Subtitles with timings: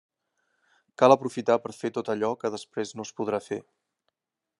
[1.01, 3.61] Cal aprofitar per fer tot allò que després no es podrà fer.